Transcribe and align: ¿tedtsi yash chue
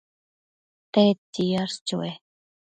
¿tedtsi 0.93 1.43
yash 1.53 1.77
chue 1.87 2.09